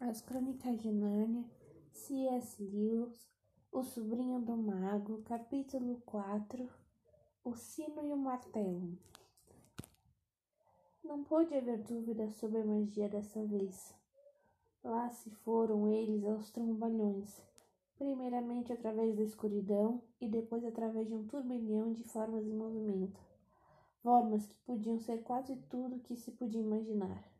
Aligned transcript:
As 0.00 0.20
Crônicas 0.20 0.82
de 0.82 0.90
Nárnia, 0.90 1.44
C.S. 1.92 2.60
Lewis, 2.60 3.28
O 3.72 3.84
Sobrinho 3.84 4.40
do 4.40 4.56
Mago, 4.56 5.22
capítulo 5.22 6.02
4 6.04 6.68
O 7.44 7.54
Sino 7.54 8.04
e 8.04 8.12
o 8.12 8.16
Martelo. 8.16 8.98
Não 11.02 11.22
pôde 11.22 11.54
haver 11.54 11.78
dúvida 11.78 12.28
sobre 12.32 12.58
a 12.58 12.64
magia 12.64 13.08
dessa 13.08 13.42
vez. 13.44 13.94
Lá 14.82 15.08
se 15.10 15.30
foram 15.30 15.88
eles 15.88 16.24
aos 16.26 16.50
trombalhões, 16.50 17.40
primeiramente 17.96 18.72
através 18.72 19.14
da 19.16 19.22
escuridão 19.22 20.02
e 20.20 20.28
depois 20.28 20.64
através 20.64 21.06
de 21.06 21.14
um 21.14 21.26
turbilhão 21.26 21.92
de 21.92 22.02
formas 22.02 22.44
em 22.44 22.52
movimento, 22.52 23.20
formas 24.02 24.44
que 24.44 24.56
podiam 24.66 24.98
ser 24.98 25.22
quase 25.22 25.56
tudo 25.70 26.00
que 26.00 26.16
se 26.16 26.32
podia 26.32 26.60
imaginar. 26.60 27.33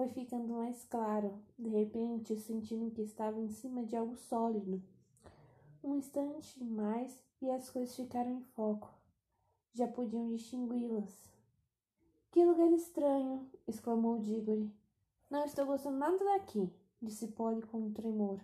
Foi 0.00 0.08
ficando 0.08 0.54
mais 0.54 0.82
claro, 0.86 1.38
de 1.58 1.68
repente, 1.68 2.34
sentindo 2.34 2.90
que 2.90 3.02
estava 3.02 3.38
em 3.38 3.50
cima 3.50 3.84
de 3.84 3.94
algo 3.94 4.16
sólido. 4.16 4.82
Um 5.84 5.94
instante 5.96 6.64
mais 6.64 7.22
e 7.42 7.50
as 7.50 7.68
coisas 7.68 7.94
ficaram 7.94 8.30
em 8.30 8.40
foco. 8.40 8.90
Já 9.74 9.86
podiam 9.86 10.26
distingui-las. 10.30 11.30
Que 12.30 12.42
lugar 12.42 12.72
estranho! 12.72 13.46
exclamou 13.68 14.18
Diggory. 14.18 14.72
Não 15.28 15.44
estou 15.44 15.66
gostando 15.66 15.98
nada 15.98 16.16
daqui, 16.16 16.72
disse 17.02 17.28
Polly 17.28 17.60
com 17.60 17.80
um 17.80 17.92
tremor. 17.92 18.40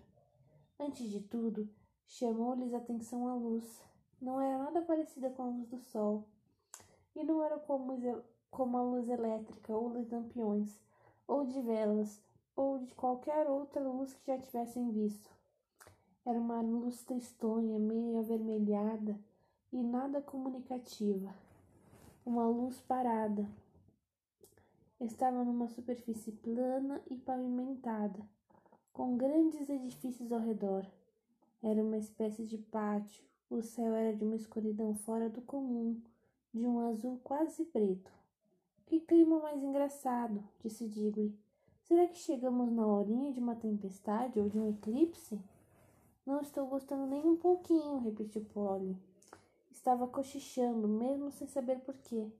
Antes 0.78 1.08
de 1.08 1.22
tudo, 1.22 1.66
chamou-lhes 2.06 2.74
atenção 2.74 3.28
a 3.28 3.34
luz. 3.34 3.82
Não 4.20 4.38
era 4.38 4.62
nada 4.62 4.82
parecida 4.82 5.30
com 5.30 5.42
a 5.42 5.46
luz 5.46 5.66
do 5.68 5.78
sol. 5.78 6.28
E 7.14 7.24
não 7.24 7.42
era 7.42 7.58
como, 7.58 7.96
como 8.50 8.76
a 8.76 8.82
luz 8.82 9.08
elétrica 9.08 9.74
ou 9.74 9.88
dos 9.88 10.10
lampiões 10.10 10.84
ou 11.26 11.44
de 11.44 11.60
velas, 11.60 12.20
ou 12.54 12.78
de 12.78 12.94
qualquer 12.94 13.46
outra 13.48 13.80
luz 13.80 14.14
que 14.14 14.26
já 14.26 14.38
tivessem 14.38 14.90
visto. 14.90 15.30
Era 16.24 16.38
uma 16.38 16.60
luz 16.60 17.04
tristonha, 17.04 17.78
meio 17.78 18.18
avermelhada 18.18 19.18
e 19.72 19.82
nada 19.82 20.20
comunicativa. 20.20 21.32
Uma 22.24 22.48
luz 22.48 22.80
parada. 22.80 23.46
Estava 25.00 25.44
numa 25.44 25.68
superfície 25.68 26.32
plana 26.32 27.02
e 27.10 27.16
pavimentada, 27.16 28.18
com 28.92 29.16
grandes 29.16 29.68
edifícios 29.68 30.32
ao 30.32 30.40
redor. 30.40 30.86
Era 31.62 31.82
uma 31.82 31.98
espécie 31.98 32.44
de 32.44 32.58
pátio. 32.58 33.24
O 33.48 33.62
céu 33.62 33.94
era 33.94 34.16
de 34.16 34.24
uma 34.24 34.34
escuridão 34.34 34.94
fora 34.94 35.28
do 35.28 35.42
comum, 35.42 36.00
de 36.52 36.66
um 36.66 36.80
azul 36.88 37.20
quase 37.22 37.64
preto. 37.66 38.10
Que 38.86 39.00
clima 39.00 39.40
mais 39.40 39.60
engraçado, 39.64 40.44
disse 40.62 40.86
Diggory. 40.86 41.36
Será 41.82 42.06
que 42.06 42.18
chegamos 42.18 42.70
na 42.70 42.86
horinha 42.86 43.32
de 43.32 43.40
uma 43.40 43.56
tempestade 43.56 44.38
ou 44.38 44.48
de 44.48 44.56
um 44.56 44.70
eclipse? 44.70 45.40
Não 46.24 46.40
estou 46.40 46.68
gostando 46.68 47.04
nem 47.04 47.26
um 47.26 47.36
pouquinho, 47.36 47.98
repetiu 47.98 48.44
Polly. 48.44 48.96
Estava 49.72 50.06
cochichando, 50.06 50.86
mesmo 50.86 51.32
sem 51.32 51.48
saber 51.48 51.80
porquê, 51.80 52.30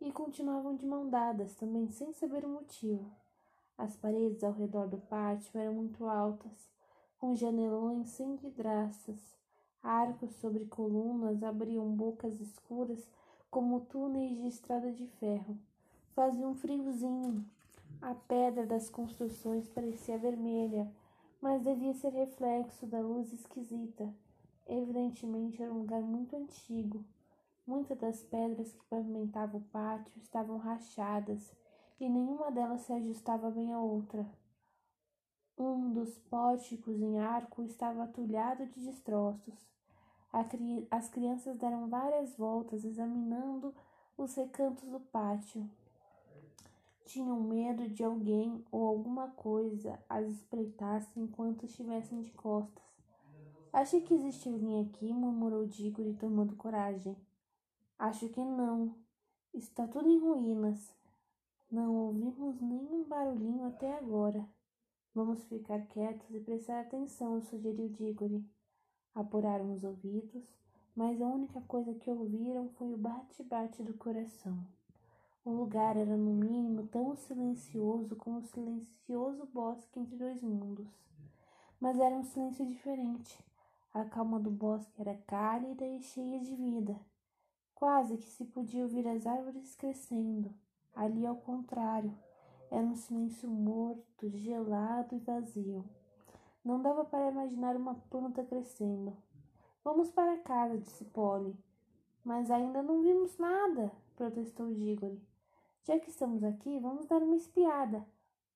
e 0.00 0.10
continuavam 0.10 0.74
de 0.74 0.86
mão 0.86 1.06
dadas, 1.06 1.54
também 1.54 1.90
sem 1.90 2.14
saber 2.14 2.46
o 2.46 2.48
motivo. 2.48 3.04
As 3.76 3.94
paredes 3.94 4.42
ao 4.42 4.52
redor 4.52 4.88
do 4.88 4.96
pátio 4.96 5.60
eram 5.60 5.74
muito 5.74 6.06
altas, 6.06 6.70
com 7.18 7.36
janelões 7.36 8.08
sem 8.08 8.36
vidraças. 8.36 9.18
Arcos 9.82 10.34
sobre 10.36 10.64
colunas 10.64 11.42
abriam 11.42 11.94
bocas 11.94 12.40
escuras 12.40 13.06
como 13.50 13.80
túneis 13.80 14.38
de 14.38 14.48
estrada 14.48 14.90
de 14.92 15.06
ferro. 15.06 15.58
Fazia 16.14 16.46
um 16.46 16.54
friozinho. 16.54 17.46
A 18.02 18.14
pedra 18.14 18.66
das 18.66 18.90
construções 18.90 19.68
parecia 19.68 20.18
vermelha, 20.18 20.90
mas 21.40 21.62
devia 21.62 21.94
ser 21.94 22.12
reflexo 22.12 22.84
da 22.84 23.00
luz 23.00 23.32
esquisita. 23.32 24.12
Evidentemente 24.66 25.62
era 25.62 25.72
um 25.72 25.78
lugar 25.78 26.02
muito 26.02 26.34
antigo. 26.34 27.04
Muitas 27.64 27.96
das 27.98 28.22
pedras 28.24 28.72
que 28.72 28.84
pavimentavam 28.86 29.60
o 29.60 29.64
pátio 29.64 30.12
estavam 30.20 30.58
rachadas 30.58 31.54
e 32.00 32.08
nenhuma 32.08 32.50
delas 32.50 32.80
se 32.80 32.92
ajustava 32.92 33.48
bem 33.50 33.72
à 33.72 33.78
outra. 33.78 34.26
Um 35.56 35.92
dos 35.92 36.18
pórticos 36.18 37.00
em 37.00 37.20
arco 37.20 37.62
estava 37.62 38.02
atulhado 38.02 38.66
de 38.66 38.80
destroços. 38.80 39.54
As 40.90 41.08
crianças 41.08 41.56
deram 41.56 41.88
várias 41.88 42.34
voltas 42.36 42.84
examinando 42.84 43.72
os 44.18 44.34
recantos 44.34 44.88
do 44.88 44.98
pátio 44.98 45.70
tinham 47.10 47.40
medo 47.40 47.88
de 47.88 48.04
alguém 48.04 48.64
ou 48.70 48.86
alguma 48.86 49.28
coisa 49.30 49.98
as 50.08 50.28
espreitasse 50.28 51.18
enquanto 51.18 51.66
estivessem 51.66 52.22
de 52.22 52.30
costas. 52.30 52.84
Acha 53.72 54.00
que 54.00 54.14
existe 54.14 54.48
alguém 54.48 54.82
aqui? 54.82 55.12
murmurou 55.12 55.66
Diggory, 55.66 56.14
tomando 56.14 56.54
coragem. 56.54 57.16
Acho 57.98 58.28
que 58.28 58.40
não. 58.40 58.94
Está 59.52 59.88
tudo 59.88 60.08
em 60.08 60.20
ruínas. 60.20 60.94
Não 61.68 61.94
ouvimos 61.96 62.60
nenhum 62.60 63.04
barulhinho 63.04 63.66
até 63.66 63.92
agora. 63.98 64.48
Vamos 65.12 65.42
ficar 65.44 65.84
quietos 65.88 66.32
e 66.32 66.38
prestar 66.38 66.80
atenção, 66.80 67.42
sugeriu 67.42 67.88
Diggory. 67.88 68.44
Apuraram 69.12 69.72
os 69.72 69.82
ouvidos, 69.82 70.44
mas 70.94 71.20
a 71.20 71.26
única 71.26 71.60
coisa 71.62 71.92
que 71.94 72.08
ouviram 72.08 72.68
foi 72.70 72.94
o 72.94 72.98
bate-bate 72.98 73.82
do 73.82 73.94
coração. 73.94 74.64
O 75.42 75.50
lugar 75.52 75.96
era, 75.96 76.18
no 76.18 76.34
mínimo, 76.34 76.86
tão 76.88 77.16
silencioso 77.16 78.14
como 78.14 78.40
o 78.40 78.42
silencioso 78.42 79.46
bosque 79.46 79.98
entre 79.98 80.14
dois 80.14 80.42
mundos. 80.42 80.86
Mas 81.80 81.98
era 81.98 82.14
um 82.14 82.22
silêncio 82.22 82.66
diferente. 82.66 83.42
A 83.94 84.04
calma 84.04 84.38
do 84.38 84.50
bosque 84.50 85.00
era 85.00 85.16
cálida 85.26 85.86
e 85.86 86.02
cheia 86.02 86.40
de 86.40 86.54
vida. 86.54 86.94
Quase 87.74 88.18
que 88.18 88.28
se 88.28 88.44
podia 88.44 88.82
ouvir 88.82 89.08
as 89.08 89.26
árvores 89.26 89.74
crescendo. 89.76 90.52
Ali, 90.94 91.26
ao 91.26 91.36
contrário, 91.36 92.14
era 92.70 92.84
um 92.84 92.94
silêncio 92.94 93.48
morto, 93.48 94.28
gelado 94.28 95.14
e 95.14 95.18
vazio. 95.20 95.86
Não 96.62 96.82
dava 96.82 97.02
para 97.02 97.30
imaginar 97.30 97.76
uma 97.76 97.94
planta 97.94 98.44
crescendo. 98.44 99.16
Vamos 99.82 100.10
para 100.10 100.36
casa, 100.36 100.76
disse 100.76 101.06
Polly. 101.06 101.56
Mas 102.22 102.50
ainda 102.50 102.82
não 102.82 103.00
vimos 103.00 103.38
nada, 103.38 103.90
protestou 104.14 104.70
Diggory. 104.74 105.29
Já 105.82 105.98
que 105.98 106.10
estamos 106.10 106.44
aqui, 106.44 106.78
vamos 106.78 107.06
dar 107.06 107.22
uma 107.22 107.36
espiada. 107.36 108.06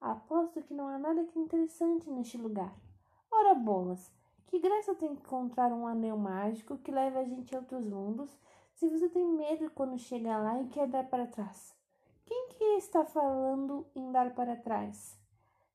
Aposto 0.01 0.63
que 0.63 0.75
não 0.75 0.89
há 0.89 0.99
nada 0.99 1.25
que 1.25 1.39
interessante 1.39 2.11
neste 2.11 2.37
lugar. 2.37 2.75
Ora 3.31 3.55
bolas, 3.55 4.13
que 4.47 4.59
graça 4.59 4.95
tem 4.95 5.13
encontrar 5.13 5.73
um 5.73 5.87
anel 5.87 6.19
mágico 6.19 6.79
que 6.79 6.91
leve 6.91 7.19
a 7.19 7.25
gente 7.25 7.57
a 7.57 7.61
outros 7.61 7.85
mundos 7.85 8.31
se 8.75 8.89
você 8.89 9.09
tem 9.09 9.27
medo 9.27 9.71
quando 9.71 9.99
chega 9.99 10.37
lá 10.37 10.61
e 10.61 10.69
quer 10.69 10.87
dar 10.87 11.09
para 11.09 11.27
trás? 11.27 11.75
Quem 12.27 12.49
que 12.51 12.65
está 12.77 13.05
falando 13.05 13.87
em 13.95 14.13
dar 14.13 14.35
para 14.35 14.57
trás? 14.57 15.19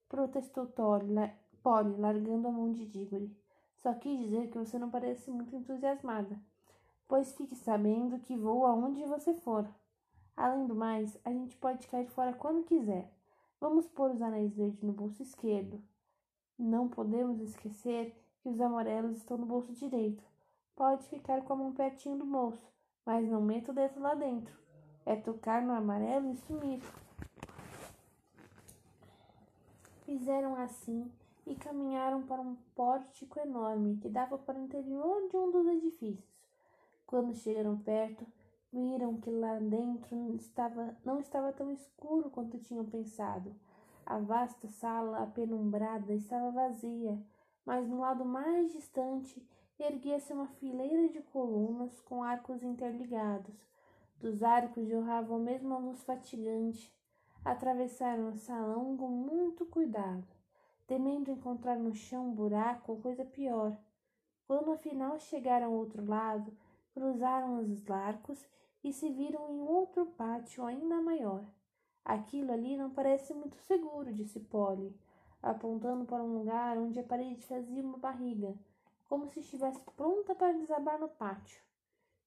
Protestou 0.08 0.68
Polly, 0.68 1.98
largando 1.98 2.48
a 2.48 2.52
mão 2.52 2.72
de 2.72 2.86
Diggory. 2.86 3.36
Só 3.78 3.94
quis 3.94 4.20
dizer 4.20 4.50
que 4.50 4.58
você 4.58 4.78
não 4.78 4.90
parece 4.90 5.32
muito 5.32 5.56
entusiasmada, 5.56 6.40
pois 7.08 7.32
fique 7.34 7.56
sabendo 7.56 8.20
que 8.20 8.38
vou 8.38 8.66
aonde 8.66 9.04
você 9.06 9.34
for. 9.34 9.68
Além 10.40 10.68
do 10.68 10.74
mais, 10.74 11.20
a 11.26 11.32
gente 11.32 11.58
pode 11.58 11.86
cair 11.90 12.08
fora 12.08 12.32
quando 12.32 12.64
quiser. 12.64 13.12
Vamos 13.60 13.90
pôr 13.90 14.12
os 14.12 14.22
anéis 14.22 14.56
verdes 14.56 14.82
no 14.82 14.94
bolso 14.94 15.22
esquerdo. 15.22 15.84
Não 16.58 16.88
podemos 16.88 17.42
esquecer 17.42 18.16
que 18.42 18.48
os 18.48 18.62
amarelos 18.62 19.18
estão 19.18 19.38
no 19.38 19.46
bolso 19.46 19.74
direito. 19.74 20.24
Pode 20.78 21.06
ficar 21.10 21.42
com 21.44 21.52
a 21.52 21.56
mão 21.58 21.74
pertinho 21.74 22.18
do 22.18 22.26
bolso, 22.26 22.66
mas 23.06 23.28
não 23.28 23.42
meta 23.42 23.74
o 23.74 23.76
dedo 23.76 24.00
lá 24.00 24.16
dentro. 24.16 24.58
É 25.06 25.14
tocar 25.18 25.62
no 25.62 25.74
amarelo 25.74 26.32
e 26.32 26.38
sumir. 26.38 26.82
Fizeram 30.06 30.56
assim 30.56 31.12
e 31.46 31.54
caminharam 31.54 32.24
para 32.24 32.42
um 32.42 32.56
pórtico 32.74 33.42
enorme 33.42 33.98
que 33.98 34.08
dava 34.08 34.38
para 34.38 34.58
o 34.58 34.64
interior 34.64 35.28
de 35.28 35.36
um 35.36 35.52
dos 35.52 35.68
edifícios. 35.68 36.40
Quando 37.06 37.36
chegaram 37.36 37.78
perto, 37.78 38.26
Viram 38.72 39.20
que 39.20 39.32
lá 39.32 39.58
dentro 39.58 40.36
estava, 40.36 40.96
não 41.04 41.20
estava 41.20 41.52
tão 41.52 41.72
escuro 41.72 42.30
quanto 42.30 42.60
tinham 42.60 42.86
pensado. 42.86 43.56
A 44.06 44.20
vasta 44.20 44.68
sala 44.68 45.24
apenumbrada 45.24 46.14
estava 46.14 46.52
vazia, 46.52 47.20
mas 47.66 47.88
no 47.88 48.00
lado 48.00 48.24
mais 48.24 48.72
distante 48.72 49.44
erguia-se 49.80 50.34
uma 50.34 50.48
fileira 50.48 51.10
de 51.10 51.20
colunas 51.22 52.00
com 52.02 52.22
arcos 52.22 52.62
interligados. 52.62 53.56
Dos 54.20 54.44
arcos 54.44 54.88
jorrava 54.88 55.36
a 55.36 55.40
mesma 55.40 55.78
luz 55.78 56.04
fatigante. 56.04 56.94
Atravessaram 57.44 58.30
o 58.30 58.36
salão 58.36 58.98
com 58.98 59.08
muito 59.08 59.66
cuidado, 59.66 60.28
temendo 60.86 61.32
encontrar 61.32 61.78
no 61.78 61.96
chão 61.96 62.28
um 62.28 62.34
buraco 62.34 62.92
ou 62.92 63.00
coisa 63.00 63.24
pior. 63.24 63.76
Quando 64.46 64.72
afinal 64.72 65.18
chegaram 65.20 65.68
ao 65.68 65.74
outro 65.74 66.06
lado, 66.06 66.52
cruzaram 67.00 67.60
os 67.60 67.90
arcos 67.90 68.46
e 68.84 68.92
se 68.92 69.10
viram 69.10 69.50
em 69.50 69.62
outro 69.62 70.06
pátio 70.06 70.66
ainda 70.66 71.02
maior. 71.02 71.46
Aquilo 72.04 72.52
ali 72.52 72.76
não 72.76 72.90
parece 72.90 73.34
muito 73.34 73.56
seguro, 73.60 74.14
disse 74.14 74.40
Polly. 74.42 74.94
apontando 75.42 76.04
para 76.04 76.22
um 76.22 76.40
lugar 76.40 76.78
onde 76.78 77.00
a 77.00 77.04
parede 77.04 77.46
fazia 77.46 77.82
uma 77.82 77.98
barriga, 77.98 78.54
como 79.08 79.30
se 79.30 79.40
estivesse 79.40 79.80
pronta 79.96 80.36
para 80.36 80.52
desabar 80.52 81.00
no 81.00 81.08
pátio. 81.08 81.64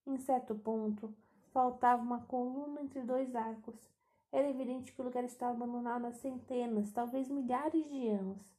Em 0.07 0.17
certo 0.17 0.55
ponto, 0.55 1.15
faltava 1.53 2.01
uma 2.01 2.23
coluna 2.23 2.81
entre 2.81 3.03
dois 3.03 3.37
arcos. 3.37 3.91
Era 4.33 4.49
evidente 4.49 4.91
que 4.91 5.03
o 5.03 5.05
lugar 5.05 5.25
estava 5.25 5.53
abandonado 5.53 6.07
há 6.07 6.13
centenas, 6.13 6.91
talvez 6.91 7.29
milhares 7.29 7.85
de 7.91 8.09
anos. 8.09 8.57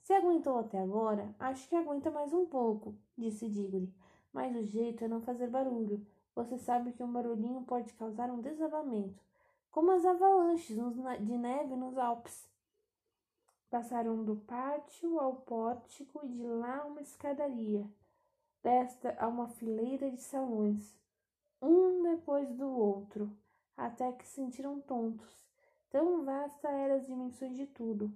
Se 0.00 0.14
aguentou 0.14 0.58
até 0.58 0.80
agora, 0.80 1.34
acho 1.38 1.68
que 1.68 1.76
aguenta 1.76 2.10
mais 2.10 2.32
um 2.32 2.46
pouco, 2.46 2.96
disse 3.18 3.50
Diggory. 3.50 3.92
Mas 4.32 4.56
o 4.56 4.64
jeito 4.64 5.04
é 5.04 5.08
não 5.08 5.20
fazer 5.20 5.48
barulho. 5.48 6.04
Você 6.34 6.56
sabe 6.56 6.92
que 6.92 7.02
um 7.02 7.12
barulhinho 7.12 7.62
pode 7.62 7.92
causar 7.92 8.30
um 8.30 8.40
desabamento, 8.40 9.22
como 9.70 9.90
as 9.90 10.04
avalanches 10.04 10.76
de 11.20 11.36
neve 11.36 11.76
nos 11.76 11.98
Alpes. 11.98 12.48
Passaram 13.70 14.24
do 14.24 14.36
pátio 14.36 15.18
ao 15.18 15.36
pórtico 15.36 16.20
e 16.24 16.28
de 16.28 16.46
lá 16.46 16.84
uma 16.84 17.02
escadaria, 17.02 17.86
desta 18.62 19.14
a 19.18 19.28
uma 19.28 19.48
fileira 19.48 20.10
de 20.10 20.20
salões, 20.20 20.96
um 21.60 22.02
depois 22.02 22.54
do 22.54 22.68
outro, 22.68 23.30
até 23.76 24.12
que 24.12 24.26
se 24.26 24.34
sentiram 24.34 24.80
tontos. 24.80 25.42
Tão 25.90 26.24
vasta 26.24 26.68
eram 26.68 26.96
as 26.96 27.06
dimensões 27.06 27.54
de 27.54 27.66
tudo. 27.66 28.10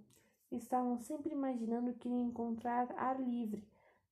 Estavam 0.50 0.98
sempre 0.98 1.32
imaginando 1.32 1.92
que 1.92 2.08
iriam 2.08 2.28
encontrar 2.28 2.88
ar 2.96 3.20
livre, 3.20 3.62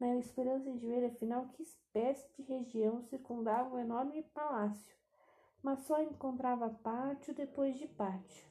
na 0.04 0.16
esperança 0.16 0.70
de 0.70 0.86
ver 0.86 1.06
afinal 1.06 1.48
que 1.48 1.62
espécie 1.62 2.28
de 2.36 2.42
região 2.42 3.00
circundava 3.04 3.74
o 3.74 3.78
enorme 3.78 4.22
palácio, 4.34 4.94
mas 5.62 5.78
só 5.80 6.02
encontrava 6.02 6.68
pátio 6.68 7.34
depois 7.34 7.78
de 7.78 7.88
pátio. 7.88 8.44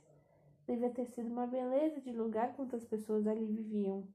Devia 0.65 0.89
ter 0.89 1.05
sido 1.05 1.27
uma 1.27 1.45
beleza 1.45 2.01
de 2.01 2.11
lugar 2.11 2.55
quantas 2.55 2.83
pessoas 2.83 3.27
ali 3.27 3.45
viviam. 3.45 4.07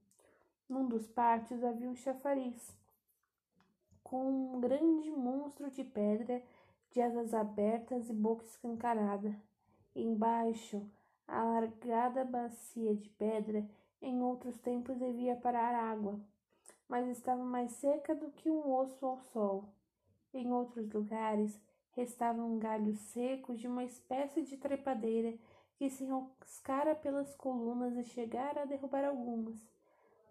Num 0.67 0.87
dos 0.89 1.07
pátios 1.07 1.63
havia 1.63 1.89
um 1.89 1.95
chafariz, 1.95 2.77
com 4.03 4.55
um 4.55 4.59
grande 4.59 5.09
monstro 5.11 5.71
de 5.71 5.83
pedra 5.83 6.43
de 6.91 7.01
asas 7.01 7.33
abertas 7.33 8.09
e 8.09 8.13
boca 8.13 8.43
escancarada. 8.43 9.33
Embaixo, 9.95 10.85
a 11.25 11.39
alargada 11.39 12.25
bacia 12.25 12.93
de 12.95 13.07
pedra 13.09 13.65
em 14.01 14.21
outros 14.21 14.57
tempos 14.59 14.97
devia 14.97 15.35
parar 15.35 15.73
água, 15.73 16.19
mas 16.89 17.07
estava 17.07 17.43
mais 17.43 17.71
seca 17.73 18.15
do 18.15 18.31
que 18.31 18.49
um 18.49 18.73
osso 18.73 19.05
ao 19.05 19.19
sol. 19.19 19.69
Em 20.33 20.51
outros 20.51 20.91
lugares, 20.91 21.61
restavam 21.91 22.57
galhos 22.57 22.97
secos 22.99 23.59
de 23.59 23.67
uma 23.67 23.83
espécie 23.83 24.41
de 24.41 24.57
trepadeira 24.57 25.37
que 25.77 25.89
se 25.89 26.03
enroscara 26.03 26.95
pelas 26.95 27.33
colunas 27.35 27.95
e 27.95 28.03
chegara 28.03 28.63
a 28.63 28.65
derrubar 28.65 29.05
algumas, 29.05 29.55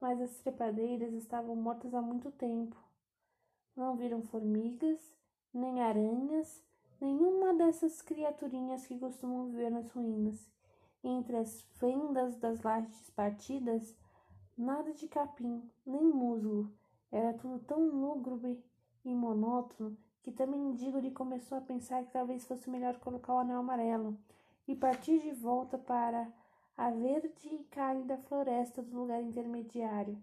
mas 0.00 0.20
as 0.20 0.36
trepadeiras 0.40 1.14
estavam 1.14 1.56
mortas 1.56 1.94
há 1.94 2.02
muito 2.02 2.30
tempo. 2.32 2.76
Não 3.74 3.96
viram 3.96 4.22
formigas, 4.22 5.00
nem 5.54 5.80
aranhas, 5.80 6.62
nenhuma 7.00 7.54
dessas 7.54 8.02
criaturinhas 8.02 8.86
que 8.86 8.98
costumam 8.98 9.46
viver 9.46 9.70
nas 9.70 9.90
ruínas. 9.90 10.50
Entre 11.02 11.36
as 11.36 11.62
fendas 11.78 12.36
das 12.36 12.60
lajes 12.62 13.08
partidas, 13.10 13.96
nada 14.58 14.92
de 14.92 15.06
capim, 15.06 15.62
nem 15.86 16.04
musgo. 16.04 16.70
Era 17.10 17.32
tudo 17.34 17.60
tão 17.60 17.88
lúgubre 17.88 18.62
e 19.04 19.14
monótono 19.14 19.96
que 20.22 20.32
também 20.32 20.74
Dígore 20.74 21.10
começou 21.10 21.56
a 21.56 21.62
pensar 21.62 22.04
que 22.04 22.12
talvez 22.12 22.44
fosse 22.44 22.68
melhor 22.68 22.98
colocar 22.98 23.34
o 23.34 23.38
anel 23.38 23.60
amarelo 23.60 24.18
e 24.66 24.74
partir 24.74 25.20
de 25.20 25.32
volta 25.32 25.78
para 25.78 26.30
a 26.76 26.90
verde 26.90 27.48
e 27.48 27.64
cálida 27.64 28.18
floresta 28.18 28.82
do 28.82 28.94
lugar 28.94 29.22
intermediário. 29.22 30.22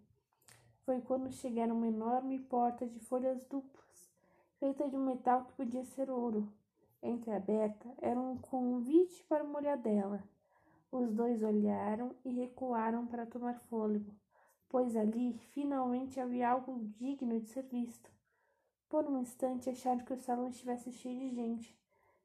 Foi 0.86 1.02
quando 1.02 1.32
chegaram 1.32 1.76
uma 1.76 1.88
enorme 1.88 2.38
porta 2.38 2.86
de 2.86 3.00
folhas 3.00 3.44
duplas, 3.46 4.12
feita 4.60 4.88
de 4.88 4.96
um 4.96 5.06
metal 5.06 5.46
que 5.46 5.54
podia 5.54 5.84
ser 5.84 6.12
ouro. 6.12 6.48
Entreaberta, 7.02 7.90
era 8.00 8.20
um 8.20 8.38
convite 8.38 9.24
para 9.24 9.44
uma 9.44 9.58
olhadela. 9.58 10.24
Os 10.92 11.12
dois 11.12 11.42
olharam 11.42 12.16
e 12.24 12.32
recuaram 12.32 13.08
para 13.08 13.26
tomar 13.26 13.60
fôlego, 13.62 14.14
pois 14.76 14.94
ali 14.98 15.32
finalmente 15.54 16.20
havia 16.20 16.50
algo 16.50 16.78
digno 16.98 17.40
de 17.40 17.48
ser 17.48 17.64
visto. 17.64 18.12
Por 18.90 19.06
um 19.06 19.22
instante 19.22 19.70
acharam 19.70 20.04
que 20.04 20.12
o 20.12 20.18
salão 20.18 20.50
estivesse 20.50 20.92
cheio 20.92 21.18
de 21.18 21.34
gente 21.34 21.74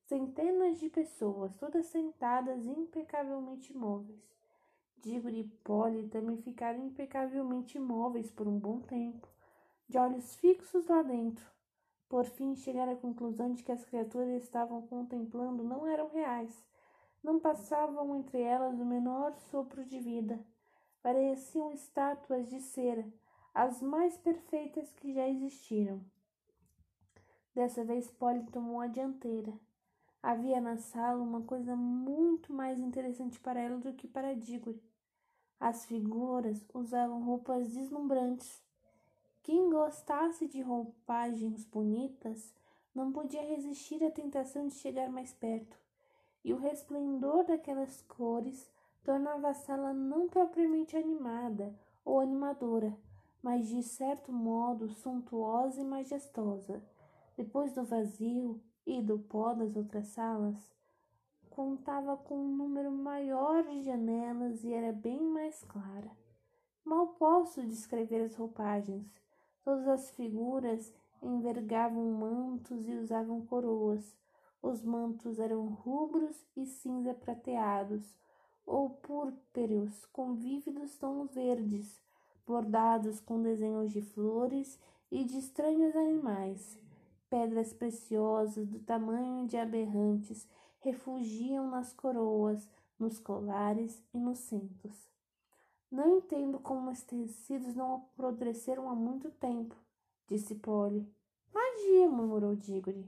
centenas 0.07 0.81
de 0.81 0.89
pessoas, 0.89 1.55
todas 1.55 1.87
sentadas 1.87 2.67
impecavelmente 2.67 3.73
imóveis. 3.73 4.21
Diggory 5.01 5.43
e 5.43 5.45
Polly 5.63 6.09
também 6.09 6.39
ficaram 6.39 6.85
impecavelmente 6.85 7.79
imóveis 7.79 8.33
por 8.33 8.49
um 8.49 8.59
bom 8.59 8.81
tempo, 8.81 9.29
de 9.89 9.97
olhos 9.97 10.35
fixos 10.35 10.89
lá 10.89 11.03
dentro. 11.03 11.47
Por 12.09 12.25
fim, 12.25 12.57
chegaram 12.57 12.95
à 12.95 12.97
conclusão 12.97 13.53
de 13.53 13.63
que 13.63 13.71
as 13.71 13.85
criaturas 13.85 14.43
estavam 14.43 14.83
contemplando 14.89 15.63
não 15.63 15.87
eram 15.87 16.09
reais. 16.09 16.65
Não 17.23 17.39
passavam 17.39 18.17
entre 18.17 18.43
elas 18.43 18.77
o 18.81 18.85
menor 18.85 19.37
sopro 19.53 19.85
de 19.85 20.01
vida. 20.01 20.45
Pareciam 21.03 21.73
estátuas 21.73 22.49
de 22.49 22.61
cera, 22.61 23.07
as 23.55 23.81
mais 23.81 24.19
perfeitas 24.19 24.93
que 24.93 25.13
já 25.13 25.27
existiram. 25.29 26.01
Dessa 27.55 27.85
vez, 27.85 28.11
Polly 28.11 28.45
tomou 28.51 28.81
a 28.81 28.87
dianteira. 28.87 29.53
Havia 30.23 30.61
na 30.61 30.77
sala 30.77 31.23
uma 31.23 31.43
coisa 31.43 31.75
muito 31.75 32.53
mais 32.53 32.79
interessante 32.79 33.41
para 33.41 33.59
ela 33.59 33.79
do 33.79 33.95
que 33.95 34.07
para 34.07 34.35
Diggory. 34.35 34.83
As 35.59 35.87
figuras 35.87 36.65
usavam 36.75 37.23
roupas 37.23 37.73
deslumbrantes. 37.73 38.63
Quem 39.43 39.71
gostasse 39.71 40.47
de 40.47 40.61
roupagens 40.61 41.65
bonitas 41.65 42.55
não 42.95 43.11
podia 43.11 43.43
resistir 43.43 44.05
à 44.05 44.11
tentação 44.11 44.69
de 44.69 44.75
chegar 44.75 45.09
mais 45.09 45.33
perto, 45.33 45.79
e 46.45 46.53
o 46.53 46.59
resplendor 46.59 47.45
daquelas 47.45 48.03
cores 48.03 48.71
tornava 49.05 49.49
a 49.49 49.55
sala 49.55 49.93
não 49.93 50.29
propriamente 50.29 50.97
animada 50.97 51.75
ou 52.05 52.21
animadora, 52.21 52.97
mas 53.43 53.69
de 53.69 53.83
certo 53.83 54.33
modo 54.33 54.89
suntuosa 54.89 55.81
e 55.81 55.85
majestosa. 55.85 56.83
Depois 57.37 57.73
do 57.73 57.85
vazio, 57.85 58.61
e 58.87 59.01
do 59.01 59.19
pó 59.19 59.55
das 59.55 59.77
outras 59.77 60.09
salas, 60.09 60.57
contava 61.49 62.17
com 62.17 62.37
um 62.37 62.57
número 62.57 62.91
maior 62.91 63.63
de 63.63 63.83
janelas 63.83 64.65
e 64.65 64.73
era 64.73 64.93
bem 64.93 65.21
mais 65.21 65.63
clara. 65.65 66.11
Mal 66.85 67.09
posso 67.09 67.65
descrever 67.67 68.25
as 68.25 68.35
roupagens. 68.35 69.07
Todas 69.63 69.87
as 69.87 70.11
figuras 70.13 70.93
envergavam 71.23 72.05
mantos 72.13 72.89
e 72.89 72.95
usavam 72.95 73.45
coroas. 73.47 74.17
Os 74.63 74.83
mantos 74.83 75.39
eram 75.39 75.67
rubros 75.67 76.45
e 76.57 76.67
cinza 76.67 77.15
prateados, 77.15 78.15
ou 78.71 78.89
púrpuros 78.89 80.07
com 80.13 80.35
vívidos 80.35 80.97
tons 80.97 81.35
verdes, 81.35 82.01
bordados 82.47 83.21
com 83.21 83.43
desenhos 83.43 83.91
de 83.91 84.01
flores 84.01 84.79
e 85.11 85.25
de 85.25 85.39
estranhos 85.39 85.97
animais. 85.97 86.79
Pedras 87.29 87.73
preciosas 87.73 88.69
do 88.69 88.79
tamanho 88.79 89.45
de 89.49 89.57
aberrantes 89.57 90.47
refugiam 90.79 91.69
nas 91.69 91.93
coroas, 91.93 92.69
nos 92.97 93.19
colares 93.19 94.01
e 94.15 94.19
nos 94.19 94.39
cintos. 94.39 95.11
Não 95.91 96.19
entendo 96.19 96.61
como 96.61 96.93
os 96.93 97.03
tecidos 97.03 97.75
não 97.75 97.97
apodreceram 97.97 98.89
há 98.89 98.95
muito 98.95 99.33
tempo, 99.33 99.75
disse 100.29 100.55
Polly. 100.55 101.05
Magia, 101.53 102.09
murmurou 102.09 102.55
Diggory. 102.55 103.05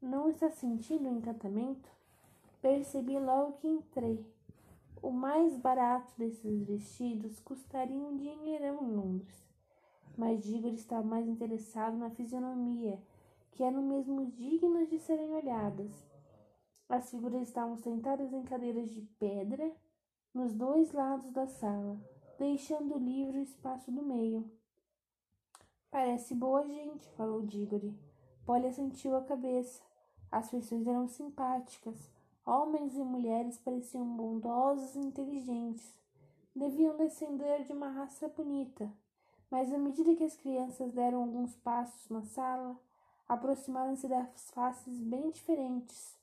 Não 0.00 0.28
está 0.28 0.50
sentindo 0.52 1.08
o 1.08 1.18
encantamento? 1.18 1.90
Percebi 2.62 3.18
logo 3.18 3.54
que 3.54 3.66
entrei. 3.66 4.33
O 5.04 5.10
mais 5.10 5.54
barato 5.58 6.14
desses 6.16 6.66
vestidos 6.66 7.38
custaria 7.38 8.02
um 8.02 8.16
dinheirão 8.16 8.82
em 8.82 8.96
Londres. 8.96 9.46
Mas 10.16 10.42
Diggory 10.42 10.76
estava 10.76 11.06
mais 11.06 11.28
interessado 11.28 11.94
na 11.94 12.08
fisionomia 12.08 12.98
que 13.50 13.62
eram 13.62 13.82
mesmo 13.82 14.24
dignas 14.30 14.88
de 14.88 14.98
serem 14.98 15.30
olhadas. 15.34 15.92
As 16.88 17.10
figuras 17.10 17.42
estavam 17.42 17.76
sentadas 17.76 18.32
em 18.32 18.44
cadeiras 18.44 18.88
de 18.94 19.02
pedra 19.18 19.70
nos 20.32 20.54
dois 20.54 20.90
lados 20.92 21.30
da 21.32 21.46
sala, 21.48 22.00
deixando 22.38 22.96
livre 22.96 23.40
o 23.40 23.42
espaço 23.42 23.92
do 23.92 24.02
meio. 24.02 24.50
Parece 25.90 26.34
boa 26.34 26.64
gente, 26.64 27.06
falou 27.10 27.42
Diggory. 27.42 27.94
Polly 28.46 28.68
assentiu 28.68 29.14
a 29.16 29.22
cabeça. 29.22 29.82
As 30.32 30.48
feições 30.48 30.86
eram 30.86 31.06
simpáticas. 31.06 32.13
Homens 32.46 32.94
e 32.94 33.02
mulheres 33.02 33.58
pareciam 33.58 34.06
bondosos 34.16 34.94
e 34.94 34.98
inteligentes. 34.98 35.94
Deviam 36.54 36.96
descender 36.96 37.64
de 37.64 37.72
uma 37.72 37.88
raça 37.88 38.28
bonita. 38.28 38.92
Mas 39.50 39.72
à 39.72 39.78
medida 39.78 40.14
que 40.14 40.24
as 40.24 40.36
crianças 40.36 40.92
deram 40.92 41.22
alguns 41.22 41.56
passos 41.56 42.08
na 42.10 42.22
sala, 42.22 42.78
aproximaram-se 43.28 44.06
das 44.08 44.50
faces 44.50 45.00
bem 45.00 45.30
diferentes, 45.30 46.18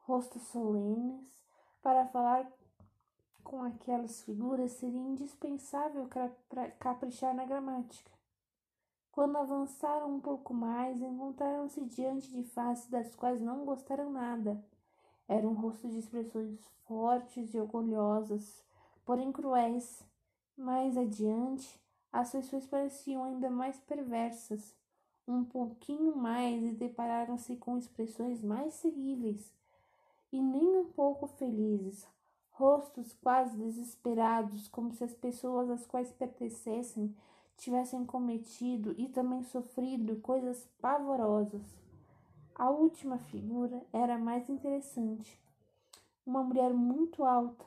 rostos 0.00 0.42
solenes, 0.42 1.42
para 1.82 2.06
falar 2.06 2.50
Com 3.42 3.62
aquelas 3.62 4.22
figuras 4.22 4.72
seria 4.72 4.98
indispensável 4.98 6.08
caprichar 6.78 7.34
na 7.34 7.44
gramática. 7.44 8.10
Quando 9.12 9.36
avançaram 9.36 10.10
um 10.10 10.20
pouco 10.20 10.54
mais, 10.54 11.00
encontraram-se 11.00 11.84
diante 11.84 12.30
de 12.30 12.42
faces 12.42 12.88
das 12.88 13.14
quais 13.14 13.40
não 13.40 13.64
gostaram 13.64 14.10
nada. 14.10 14.64
Eram 15.28 15.54
rostos 15.54 15.92
de 15.92 15.98
expressões 15.98 16.58
fortes 16.86 17.54
e 17.54 17.58
orgulhosas, 17.58 18.62
porém 19.04 19.32
cruéis. 19.32 20.02
Mais 20.56 20.96
adiante, 20.96 21.80
as 22.12 22.30
feições 22.30 22.66
pareciam 22.66 23.24
ainda 23.24 23.50
mais 23.50 23.76
perversas. 23.80 24.74
Um 25.26 25.42
pouquinho 25.44 26.16
mais 26.16 26.62
e 26.62 26.72
depararam-se 26.72 27.56
com 27.56 27.78
expressões 27.78 28.42
mais 28.42 28.80
terríveis 28.80 29.50
e 30.30 30.42
nem 30.42 30.78
um 30.78 30.86
pouco 30.86 31.26
felizes, 31.26 32.06
rostos 32.50 33.12
quase 33.22 33.56
desesperados, 33.56 34.66
como 34.68 34.92
se 34.92 35.04
as 35.04 35.14
pessoas 35.14 35.70
às 35.70 35.86
quais 35.86 36.10
pertencessem 36.12 37.14
tivessem 37.56 38.04
cometido 38.04 38.94
e 38.98 39.08
também 39.08 39.44
sofrido 39.44 40.16
coisas 40.16 40.68
pavorosas. 40.80 41.83
A 42.56 42.70
última 42.70 43.18
figura 43.18 43.84
era 43.92 44.16
mais 44.16 44.48
interessante. 44.48 45.40
Uma 46.24 46.40
mulher 46.40 46.72
muito 46.72 47.24
alta. 47.24 47.64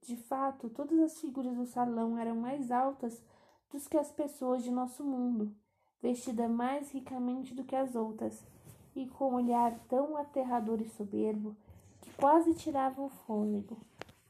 De 0.00 0.16
fato, 0.16 0.70
todas 0.70 0.98
as 1.00 1.20
figuras 1.20 1.54
do 1.54 1.66
salão 1.66 2.16
eram 2.16 2.34
mais 2.36 2.70
altas 2.70 3.22
do 3.70 3.78
que 3.78 3.98
as 3.98 4.10
pessoas 4.10 4.64
de 4.64 4.70
nosso 4.70 5.04
mundo, 5.04 5.54
vestida 6.00 6.48
mais 6.48 6.90
ricamente 6.92 7.54
do 7.54 7.62
que 7.62 7.76
as 7.76 7.94
outras, 7.94 8.42
e 8.96 9.06
com 9.06 9.32
um 9.32 9.34
olhar 9.34 9.78
tão 9.80 10.16
aterrador 10.16 10.80
e 10.80 10.88
soberbo 10.88 11.54
que 12.00 12.10
quase 12.14 12.54
tirava 12.54 13.02
o 13.02 13.10
fôlego. 13.10 13.76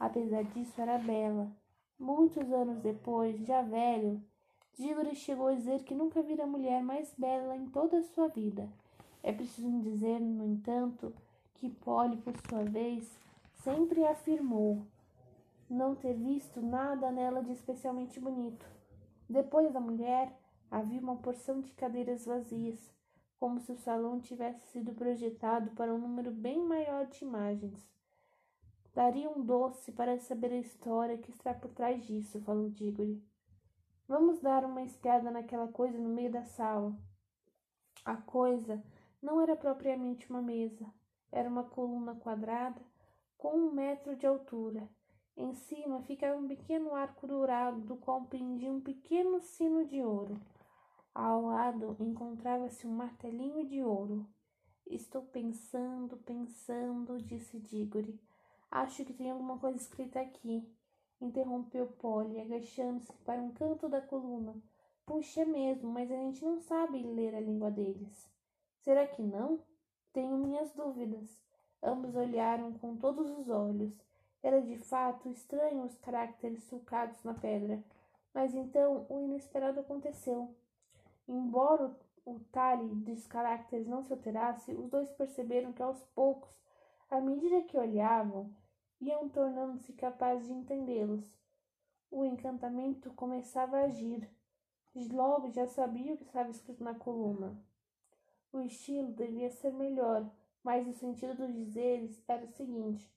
Apesar 0.01 0.43
disso, 0.43 0.81
era 0.81 0.99
bela. 0.99 1.49
Muitos 1.97 2.51
anos 2.53 2.81
depois, 2.81 3.39
já 3.47 3.63
velho, 3.63 4.21
Dígore 4.77 5.15
chegou 5.15 5.47
a 5.47 5.55
dizer 5.55 5.85
que 5.85 5.95
nunca 5.95 6.23
vira 6.23 6.45
mulher 6.45 6.83
mais 6.83 7.15
bela 7.17 7.57
em 7.57 7.67
toda 7.67 7.99
a 7.99 8.03
sua 8.03 8.27
vida. 8.27 8.69
É 9.23 9.33
preciso 9.33 9.81
dizer, 9.81 10.21
no 10.21 10.45
entanto, 10.45 11.15
que 11.55 11.71
Polly, 11.71 12.17
por 12.17 12.35
sua 12.49 12.65
vez, 12.65 13.09
sempre 13.63 14.05
afirmou 14.05 14.85
não 15.71 15.95
ter 15.95 16.15
visto 16.15 16.61
nada 16.61 17.11
nela 17.11 17.43
de 17.43 17.53
especialmente 17.53 18.21
bonito. 18.21 18.67
Depois 19.29 19.73
da 19.73 19.81
mulher, 19.81 20.37
havia 20.71 21.01
uma 21.01 21.17
porção 21.17 21.61
de 21.61 21.73
cadeiras 21.73 22.27
vazias, 22.27 22.93
como 23.39 23.61
se 23.61 23.73
o 23.73 23.77
salão 23.77 24.21
tivesse 24.21 24.67
sido 24.69 24.93
projetado 24.93 25.71
para 25.71 25.95
um 25.95 25.99
número 25.99 26.31
bem 26.31 26.63
maior 26.63 27.07
de 27.07 27.25
imagens. 27.25 27.89
Daria 28.95 29.31
um 29.31 29.43
doce 29.43 29.91
para 29.93 30.19
saber 30.19 30.53
a 30.53 30.59
história 30.59 31.17
que 31.17 31.31
está 31.31 31.55
por 31.55 31.71
trás 31.71 32.05
disso, 32.05 32.41
falou 32.43 32.69
Diggory. 32.69 33.23
Vamos 34.07 34.41
dar 34.41 34.65
uma 34.65 34.83
espiada 34.83 35.31
naquela 35.31 35.69
coisa 35.69 35.99
no 35.99 36.11
meio 36.11 36.31
da 36.31 36.45
sala. 36.45 36.95
A 38.05 38.17
coisa 38.17 38.83
não 39.23 39.41
era 39.41 39.55
propriamente 39.55 40.29
uma 40.29 40.43
mesa, 40.43 40.85
era 41.31 41.49
uma 41.49 41.65
coluna 41.65 42.15
quadrada 42.17 42.81
com 43.39 43.57
um 43.57 43.73
metro 43.73 44.17
de 44.17 44.27
altura. 44.27 44.89
Em 45.37 45.55
cima 45.55 46.03
ficava 46.03 46.39
um 46.39 46.49
pequeno 46.49 46.95
arco 46.95 47.27
dourado, 47.27 47.81
do 47.81 47.97
qual 47.97 48.27
pendia 48.27 48.71
um 48.71 48.81
pequeno 48.81 49.41
sino 49.41 49.87
de 49.87 50.03
ouro. 50.03 50.39
Ao 51.15 51.43
lado 51.43 51.97
encontrava-se 52.01 52.87
um 52.87 52.93
martelinho 52.93 53.67
de 53.67 53.83
ouro. 53.83 54.27
Estou 54.87 55.23
pensando, 55.23 56.17
pensando, 56.19 57.23
disse 57.23 57.59
Diggory. 57.59 58.21
Acho 58.71 59.05
que 59.05 59.15
tem 59.15 59.31
alguma 59.31 59.59
coisa 59.59 59.79
escrita 59.79 60.21
aqui 60.21 60.69
interrompeu 61.23 61.87
Polly, 61.87 62.41
agachando-se 62.41 63.13
para 63.25 63.41
um 63.41 63.53
canto 63.53 63.89
da 63.89 64.01
coluna. 64.01 64.55
Puxa 65.07 65.45
mesmo, 65.45 65.91
mas 65.91 66.11
a 66.11 66.17
gente 66.17 66.45
não 66.45 66.61
sabe 66.61 67.03
ler 67.03 67.35
a 67.35 67.41
língua 67.41 67.71
deles. 67.71 68.31
Será 68.83 69.07
que 69.07 69.23
não? 69.23 69.61
Tenho 70.13 70.37
minhas 70.37 70.73
dúvidas. 70.73 71.41
Ambos 71.81 72.17
olharam 72.17 72.73
com 72.75 72.97
todos 72.97 73.31
os 73.39 73.49
olhos. 73.49 73.97
Era 74.43 74.61
de 74.61 74.77
fato 74.77 75.29
estranho 75.29 75.85
os 75.85 75.97
caracteres 75.99 76.65
sulcados 76.65 77.23
na 77.23 77.33
pedra. 77.33 77.83
Mas 78.35 78.55
então 78.55 79.07
o 79.09 79.21
inesperado 79.21 79.79
aconteceu. 79.79 80.53
Embora 81.29 81.97
o 82.27 82.41
talhe 82.51 82.89
dos 82.89 83.25
caracteres 83.29 83.87
não 83.87 84.03
se 84.03 84.13
alterasse, 84.13 84.75
os 84.75 84.91
dois 84.91 85.09
perceberam 85.11 85.73
que 85.73 85.83
aos 85.83 86.03
poucos, 86.07 86.61
à 87.09 87.21
medida 87.21 87.63
que 87.63 87.79
olhavam, 87.79 88.51
iam 89.01 89.29
tornando-se 89.29 89.93
capazes 89.93 90.49
de 90.49 90.55
entendê-los. 90.55 91.39
O 92.11 92.25
encantamento 92.25 93.13
começava 93.13 93.77
a 93.77 93.85
agir. 93.85 94.29
Logo 94.95 95.53
já 95.53 95.69
sabia 95.69 96.15
o 96.15 96.17
que 96.17 96.25
estava 96.25 96.51
escrito 96.51 96.83
na 96.83 96.95
coluna. 96.95 97.57
O 98.53 98.61
estilo 98.61 99.13
devia 99.13 99.51
ser 99.51 99.73
melhor, 99.73 100.31
mas 100.63 100.87
o 100.87 100.93
sentido 100.93 101.35
dos 101.35 101.55
dizeres 101.55 102.23
era 102.29 102.45
o 102.45 102.53
seguinte: 102.53 103.11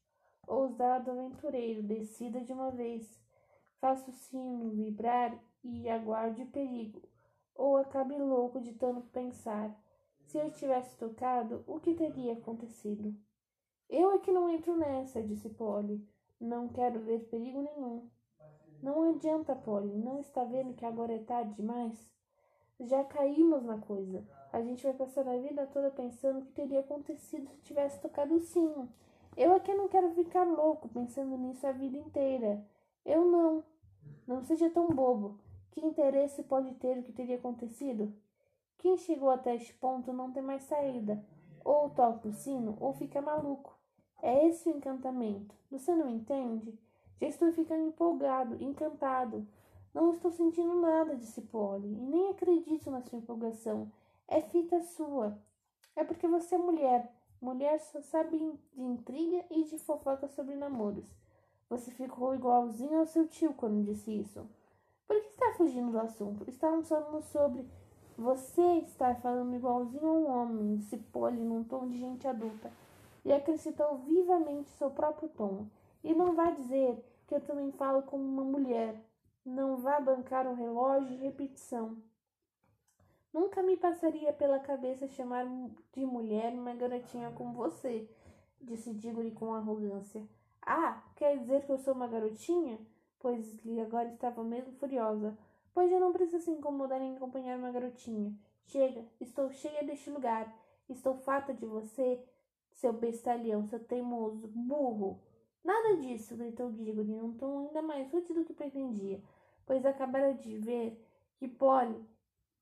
ousado 0.48 1.12
aventureiro, 1.12 1.84
decida 1.84 2.40
de 2.40 2.54
uma 2.54 2.72
vez, 2.72 3.20
faça 3.82 4.10
o 4.10 4.14
sino 4.14 4.70
vibrar 4.70 5.38
e 5.62 5.90
aguarde 5.90 6.44
o 6.44 6.48
perigo, 6.48 7.02
ou 7.54 7.76
acabe 7.76 8.18
louco 8.18 8.62
de 8.62 8.74
tanto 8.74 9.08
pensar. 9.10 9.78
Se 10.22 10.38
eu 10.38 10.50
tivesse 10.52 10.98
tocado, 10.98 11.64
o 11.68 11.80
que 11.80 11.94
teria 11.94 12.34
acontecido? 12.34 13.14
Eu 13.90 14.12
é 14.14 14.20
que 14.20 14.32
não 14.32 14.50
entro 14.50 14.76
nessa, 14.76 15.22
disse 15.22 15.50
Polly. 15.50 16.08
Não 16.40 16.70
quero 16.70 17.00
ver 17.02 17.30
perigo 17.30 17.62
nenhum. 17.62 18.10
Não 18.82 19.04
adianta, 19.10 19.56
Polly. 19.56 19.96
Não 19.98 20.20
está 20.20 20.44
vendo 20.44 20.74
que 20.74 20.86
agora 20.86 21.14
é 21.14 21.20
tarde 21.20 21.54
demais? 21.54 22.10
Já 22.80 23.04
caímos 23.04 23.64
na 23.64 23.78
coisa. 23.78 24.26
A 24.52 24.62
gente 24.62 24.84
vai 24.84 24.94
passar 24.94 25.28
a 25.28 25.38
vida 25.38 25.68
toda 25.68 25.90
pensando 25.92 26.40
o 26.40 26.46
que 26.46 26.52
teria 26.52 26.80
acontecido 26.80 27.50
se 27.50 27.62
tivesse 27.62 28.00
tocado 28.00 28.36
o 28.36 28.40
sino. 28.40 28.90
Eu 29.36 29.60
que 29.60 29.74
não 29.74 29.88
quero 29.88 30.12
ficar 30.12 30.44
louco 30.44 30.88
pensando 30.88 31.38
nisso 31.38 31.68
a 31.68 31.72
vida 31.72 31.98
inteira. 31.98 32.66
Eu 33.06 33.26
não. 33.26 33.64
Não 34.26 34.42
seja 34.44 34.70
tão 34.70 34.88
bobo. 34.88 35.40
Que 35.72 35.86
interesse 35.86 36.44
pode 36.44 36.74
ter 36.76 36.98
o 36.98 37.04
que 37.04 37.12
teria 37.12 37.36
acontecido? 37.36 38.14
Quem 38.78 38.98
chegou 38.98 39.30
até 39.30 39.56
este 39.56 39.74
ponto 39.74 40.14
não 40.14 40.32
tem 40.32 40.42
mais 40.42 40.64
saída. 40.64 41.22
Ou 41.64 41.90
toca 41.90 42.28
o 42.28 42.34
sino 42.34 42.78
ou 42.80 42.94
fica 42.94 43.22
maluco. 43.22 43.78
É 44.22 44.48
esse 44.48 44.70
o 44.70 44.78
encantamento. 44.78 45.54
Você 45.70 45.94
não 45.94 46.10
entende? 46.10 46.78
Já 47.20 47.28
estou 47.28 47.52
ficando 47.52 47.88
empolgado, 47.88 48.62
encantado. 48.64 49.46
Não 49.94 50.12
estou 50.12 50.32
sentindo 50.32 50.76
nada, 50.82 51.16
disse 51.16 51.42
Polly, 51.42 51.88
e 51.88 51.96
nem 51.96 52.30
acredito 52.30 52.92
na 52.92 53.02
sua 53.02 53.18
empolgação. 53.18 53.92
É 54.28 54.42
fita 54.42 54.82
sua. 54.82 55.38
É 55.96 56.04
porque 56.04 56.28
você 56.28 56.56
é 56.56 56.58
mulher. 56.58 57.12
Mulher 57.42 57.80
só 57.80 58.02
sabe 58.02 58.38
de 58.38 58.82
intriga 58.82 59.46
e 59.52 59.64
de 59.66 59.78
fofoca 59.78 60.28
sobre 60.28 60.56
namoros. 60.56 61.06
Você 61.70 61.92
ficou 61.92 62.34
igualzinho 62.34 63.00
ao 63.00 63.06
seu 63.06 63.28
tio 63.28 63.54
quando 63.54 63.86
disse 63.86 64.12
isso. 64.12 64.48
Por 65.08 65.22
que 65.22 65.28
está 65.30 65.54
fugindo 65.54 65.92
do 65.92 66.00
assunto? 66.00 66.50
Estávamos 66.50 66.90
falando 66.90 67.22
sobre. 67.22 67.68
Você 68.18 68.80
está 68.80 69.14
falando 69.16 69.56
igualzinho 69.56 70.08
a 70.08 70.14
um 70.14 70.28
homem, 70.30 70.78
disse 70.78 70.98
Polly 70.98 71.44
num 71.44 71.64
tom 71.64 71.88
de 71.88 72.00
gente 72.00 72.28
adulta 72.28 72.72
e 73.26 73.34
acrescentou 73.34 73.98
vivamente 73.98 74.70
seu 74.72 74.90
próprio 74.90 75.28
tom. 75.30 75.68
E 76.04 76.14
não 76.14 76.34
vá 76.34 76.52
dizer 76.52 77.04
que 77.28 77.36
eu 77.36 77.42
também 77.42 77.72
falo 77.72 78.04
como 78.04 78.24
uma 78.24 78.44
mulher. 78.44 78.96
Não 79.46 79.78
vá 79.78 80.00
bancar 80.00 80.48
um 80.48 80.56
relógio 80.56 81.10
de 81.10 81.24
repetição. 81.24 81.98
Nunca 83.36 83.62
me 83.62 83.76
passaria 83.76 84.32
pela 84.32 84.60
cabeça 84.60 85.10
chamar 85.10 85.46
de 85.92 86.06
mulher 86.06 86.54
uma 86.54 86.74
garotinha 86.74 87.30
como 87.32 87.52
você, 87.52 88.10
disse 88.62 88.94
Diggory 88.94 89.32
com 89.32 89.54
arrogância. 89.54 90.26
Ah, 90.62 91.04
quer 91.18 91.38
dizer 91.40 91.66
que 91.66 91.70
eu 91.70 91.78
sou 91.78 91.94
uma 91.94 92.08
garotinha? 92.08 92.80
Pois 93.20 93.62
lhe 93.66 93.82
agora 93.82 94.08
estava 94.08 94.42
mesmo 94.42 94.72
furiosa. 94.76 95.38
Pois 95.74 95.92
eu 95.92 96.00
não 96.00 96.14
preciso 96.14 96.46
se 96.46 96.50
incomodar 96.50 97.02
em 97.02 97.18
acompanhar 97.18 97.60
uma 97.60 97.74
garotinha. 97.74 98.34
Chega, 98.68 99.04
estou 99.20 99.52
cheia 99.52 99.84
deste 99.84 100.10
lugar. 100.10 100.50
Estou 100.88 101.16
farta 101.16 101.54
de 101.54 101.66
você 101.66 102.24
seu 102.72 102.94
bestalhão, 102.94 103.68
seu 103.68 103.84
teimoso, 103.84 104.48
burro. 104.48 105.20
Nada 105.62 105.98
disso, 105.98 106.38
gritou 106.38 106.72
Diggory 106.72 107.12
num 107.12 107.34
tom 107.34 107.68
ainda 107.68 107.82
mais 107.82 108.14
útil 108.14 108.34
do 108.34 108.46
que 108.46 108.54
pretendia, 108.54 109.22
pois 109.66 109.86
acabara 109.86 110.34
de 110.36 110.58
ver 110.58 111.06
que 111.36 111.50
Polly 111.50 112.15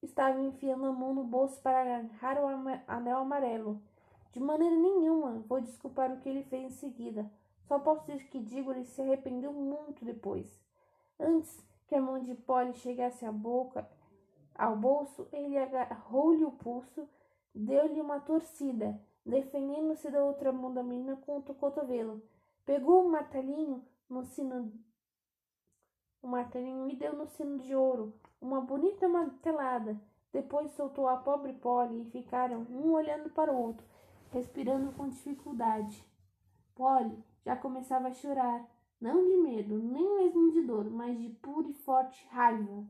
estava 0.05 0.39
enfiando 0.39 0.85
a 0.85 0.91
mão 0.91 1.13
no 1.13 1.23
bolso 1.23 1.61
para 1.61 1.81
agarrar 1.81 2.37
o 2.41 2.47
anel 2.87 3.17
amarelo. 3.17 3.81
De 4.31 4.39
maneira 4.39 4.75
nenhuma 4.75 5.43
vou 5.47 5.61
desculpar 5.61 6.11
o 6.11 6.19
que 6.19 6.29
ele 6.29 6.43
fez 6.43 6.63
em 6.63 6.69
seguida. 6.69 7.29
Só 7.67 7.79
posso 7.79 8.05
dizer 8.05 8.27
que 8.29 8.39
Diggory 8.39 8.85
se 8.85 9.01
arrependeu 9.01 9.53
muito 9.53 10.03
depois. 10.03 10.59
Antes 11.19 11.63
que 11.87 11.95
a 11.95 12.01
mão 12.01 12.19
de 12.19 12.35
Polly 12.35 12.73
chegasse 12.73 13.25
à 13.25 13.31
boca, 13.31 13.87
ao 14.55 14.75
bolso, 14.75 15.27
ele 15.31 15.57
agarrou-lhe 15.57 16.43
o 16.43 16.51
pulso, 16.51 17.07
deu-lhe 17.53 18.01
uma 18.01 18.19
torcida 18.19 18.99
defendendo-se 19.25 20.09
da 20.11 20.23
outra 20.23 20.51
mão 20.51 20.73
da 20.73 20.83
menina 20.83 21.15
contra 21.15 21.51
o 21.51 21.55
cotovelo. 21.55 22.21
Pegou 22.65 23.05
o 23.05 23.09
martelinho 23.09 23.83
no 24.09 24.23
sino 24.23 24.71
o 26.23 26.27
martelinho 26.27 26.89
e 26.89 26.95
deu 26.95 27.13
no 27.13 27.27
sino 27.27 27.59
de 27.59 27.75
ouro 27.75 28.13
uma 28.41 28.61
bonita 28.61 29.07
martelada. 29.07 29.99
Depois 30.31 30.71
soltou 30.71 31.07
a 31.07 31.17
pobre 31.17 31.53
Polly 31.53 32.01
e 32.01 32.11
ficaram 32.11 32.65
um 32.71 32.91
olhando 32.93 33.29
para 33.29 33.51
o 33.51 33.61
outro, 33.61 33.85
respirando 34.31 34.91
com 34.93 35.07
dificuldade. 35.07 36.03
Polly 36.73 37.23
já 37.45 37.55
começava 37.55 38.07
a 38.07 38.13
chorar, 38.13 38.65
não 38.99 39.23
de 39.23 39.37
medo, 39.37 39.77
nem 39.77 40.15
mesmo 40.15 40.51
de 40.51 40.61
dor, 40.61 40.89
mas 40.89 41.19
de 41.19 41.29
pura 41.29 41.67
e 41.67 41.73
forte 41.73 42.25
raiva. 42.31 42.83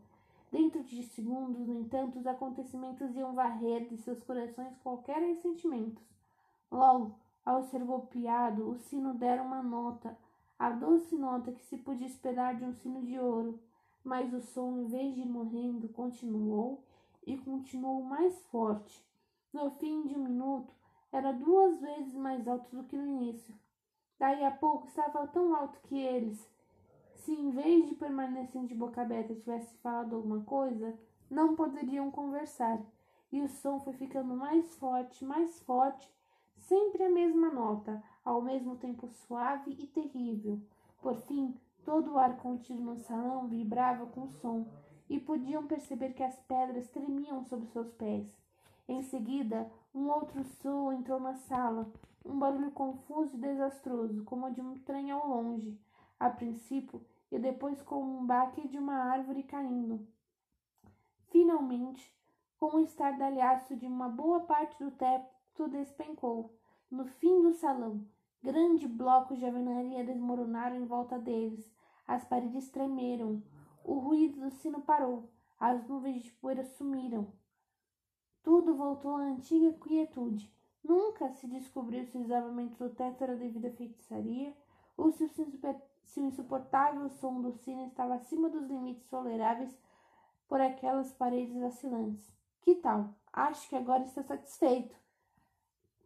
Dentro 0.51 0.83
de 0.83 1.03
segundos, 1.03 1.67
no 1.67 1.79
entanto, 1.79 2.19
os 2.19 2.27
acontecimentos 2.27 3.15
iam 3.15 3.33
varrer 3.33 3.87
de 3.87 3.97
seus 3.97 4.21
corações 4.21 4.77
qualquer 4.83 5.17
ressentimento. 5.17 6.01
Logo, 6.71 7.15
ao 7.43 7.63
ser 7.63 7.83
golpeado, 7.83 8.69
o 8.69 8.77
sino 8.77 9.15
dera 9.15 9.41
uma 9.41 9.63
nota, 9.63 10.15
a 10.63 10.69
doce 10.69 11.13
nota 11.17 11.51
que 11.51 11.61
se 11.65 11.77
podia 11.77 12.07
esperar 12.07 12.55
de 12.55 12.63
um 12.63 12.73
sino 12.75 13.01
de 13.03 13.19
ouro. 13.19 13.59
Mas 14.01 14.33
o 14.33 14.39
som, 14.39 14.77
em 14.77 14.85
vez 14.85 15.13
de 15.13 15.19
ir 15.19 15.25
morrendo, 15.25 15.89
continuou 15.89 16.81
e 17.27 17.37
continuou 17.37 18.01
mais 18.01 18.41
forte. 18.45 19.05
No 19.51 19.71
fim 19.71 20.07
de 20.07 20.15
um 20.15 20.23
minuto, 20.23 20.73
era 21.11 21.33
duas 21.33 21.81
vezes 21.81 22.13
mais 22.13 22.47
alto 22.47 22.73
do 22.73 22.85
que 22.85 22.95
no 22.95 23.05
início. 23.05 23.53
Daí 24.17 24.41
a 24.45 24.51
pouco 24.51 24.87
estava 24.87 25.27
tão 25.27 25.53
alto 25.53 25.81
que 25.81 25.99
eles, 25.99 26.49
se 27.15 27.33
em 27.33 27.51
vez 27.51 27.89
de 27.89 27.95
permanecer 27.95 28.65
de 28.65 28.73
boca 28.73 29.01
aberta 29.01 29.35
tivesse 29.35 29.75
falado 29.79 30.15
alguma 30.15 30.45
coisa, 30.45 30.97
não 31.29 31.57
poderiam 31.57 32.09
conversar. 32.09 32.81
E 33.33 33.41
o 33.41 33.49
som 33.49 33.81
foi 33.81 33.93
ficando 33.93 34.33
mais 34.33 34.73
forte, 34.77 35.25
mais 35.25 35.59
forte, 35.63 36.09
sempre 36.67 37.03
a 37.03 37.09
mesma 37.09 37.49
nota, 37.49 38.03
ao 38.23 38.41
mesmo 38.41 38.75
tempo 38.77 39.07
suave 39.07 39.71
e 39.71 39.87
terrível. 39.87 40.61
Por 41.01 41.15
fim, 41.21 41.55
todo 41.83 42.13
o 42.13 42.17
ar 42.17 42.37
contido 42.37 42.81
no 42.81 42.97
salão 42.97 43.47
vibrava 43.47 44.05
com 44.07 44.27
som, 44.27 44.65
e 45.09 45.19
podiam 45.19 45.67
perceber 45.67 46.13
que 46.13 46.23
as 46.23 46.39
pedras 46.41 46.89
tremiam 46.89 47.43
sob 47.43 47.65
seus 47.67 47.91
pés. 47.93 48.25
Em 48.87 49.01
seguida, 49.03 49.69
um 49.93 50.09
outro 50.09 50.43
som 50.43 50.91
entrou 50.93 51.19
na 51.19 51.35
sala, 51.35 51.91
um 52.25 52.39
barulho 52.39 52.71
confuso 52.71 53.35
e 53.35 53.39
desastroso, 53.39 54.23
como 54.23 54.47
o 54.47 54.51
de 54.51 54.61
um 54.61 54.79
trem 54.79 55.11
ao 55.11 55.27
longe. 55.27 55.77
A 56.19 56.29
princípio, 56.29 57.05
e 57.31 57.37
depois 57.37 57.81
com 57.81 58.01
um 58.01 58.25
baque 58.25 58.67
de 58.67 58.77
uma 58.77 58.95
árvore 58.95 59.43
caindo. 59.43 60.07
Finalmente, 61.29 62.13
com 62.59 62.77
o 62.77 62.79
estardalhaço 62.79 63.75
de 63.75 63.85
uma 63.85 64.07
boa 64.07 64.41
parte 64.41 64.81
do 64.81 64.91
teto 64.91 65.32
despencou. 65.69 66.53
No 66.89 67.05
fim 67.05 67.41
do 67.41 67.53
salão, 67.53 68.05
grandes 68.41 68.89
blocos 68.89 69.37
de 69.39 69.45
alvenaria 69.45 70.03
desmoronaram 70.03 70.75
em 70.75 70.85
volta 70.85 71.17
deles. 71.17 71.71
As 72.07 72.23
paredes 72.25 72.69
tremeram. 72.69 73.41
O 73.83 73.99
ruído 73.99 74.39
do 74.41 74.51
sino 74.51 74.81
parou. 74.81 75.29
As 75.59 75.87
nuvens 75.87 76.23
de 76.23 76.31
poeira 76.31 76.63
sumiram. 76.63 77.31
Tudo 78.43 78.75
voltou 78.75 79.15
à 79.15 79.21
antiga 79.21 79.71
quietude. 79.73 80.51
Nunca 80.83 81.31
se 81.31 81.47
descobriu 81.47 82.05
se 82.05 82.17
o 82.17 82.21
desabamento 82.21 82.83
do 82.83 82.93
teto 82.93 83.23
era 83.23 83.35
devido 83.35 83.67
à 83.67 83.71
feitiçaria 83.71 84.53
ou 84.97 85.11
se 85.11 85.23
o 85.23 85.29
se 85.29 86.19
o 86.19 86.25
insuportável 86.25 87.09
som 87.09 87.41
do 87.41 87.51
sino 87.53 87.87
estava 87.87 88.15
acima 88.15 88.49
dos 88.49 88.67
limites 88.67 89.07
toleráveis 89.07 89.75
por 90.47 90.61
aquelas 90.61 91.11
paredes 91.13 91.55
vacilantes. 91.59 92.31
Que 92.61 92.75
tal? 92.75 93.15
Acho 93.31 93.67
que 93.67 93.75
agora 93.75 94.03
está 94.03 94.21
satisfeito, 94.21 94.95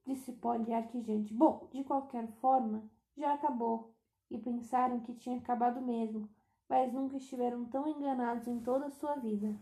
disse 0.07 0.31
Polly 0.31 0.73
arquejante. 0.73 1.33
Bom, 1.33 1.67
de 1.71 1.83
qualquer 1.83 2.27
forma, 2.39 2.89
já 3.17 3.33
acabou. 3.33 3.93
E 4.31 4.37
pensaram 4.37 5.01
que 5.01 5.13
tinha 5.13 5.37
acabado 5.37 5.81
mesmo, 5.81 6.29
mas 6.67 6.91
nunca 6.91 7.17
estiveram 7.17 7.65
tão 7.65 7.87
enganados 7.87 8.47
em 8.47 8.59
toda 8.59 8.87
a 8.87 8.91
sua 8.91 9.15
vida. 9.15 9.53